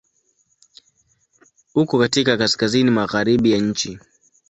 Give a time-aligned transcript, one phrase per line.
[1.75, 3.99] Uko katika Kaskazini magharibi ya nchi.